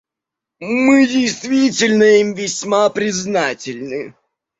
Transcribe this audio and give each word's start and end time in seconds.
Мы 0.59 1.05
действительно 1.05 2.01
им 2.21 2.33
весьма 2.33 2.89
признательны. 2.89 4.15